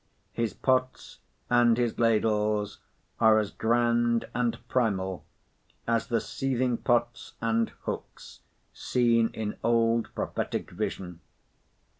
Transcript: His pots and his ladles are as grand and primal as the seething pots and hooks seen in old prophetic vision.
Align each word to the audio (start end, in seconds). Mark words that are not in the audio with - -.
His 0.33 0.55
pots 0.55 1.19
and 1.47 1.77
his 1.77 1.99
ladles 1.99 2.79
are 3.19 3.37
as 3.37 3.51
grand 3.51 4.27
and 4.33 4.57
primal 4.67 5.23
as 5.87 6.07
the 6.07 6.19
seething 6.19 6.77
pots 6.77 7.33
and 7.39 7.69
hooks 7.83 8.39
seen 8.73 9.29
in 9.35 9.57
old 9.63 10.07
prophetic 10.15 10.71
vision. 10.71 11.19